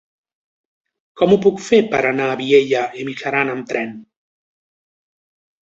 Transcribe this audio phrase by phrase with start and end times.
[1.21, 3.95] Com ho puc fer per anar a Vielha e Mijaran amb tren?